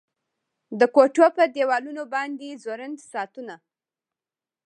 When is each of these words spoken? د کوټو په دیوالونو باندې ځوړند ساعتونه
د 0.79 0.81
کوټو 0.95 1.25
په 1.37 1.43
دیوالونو 1.55 2.03
باندې 2.13 2.59
ځوړند 2.63 2.97
ساعتونه 3.11 3.55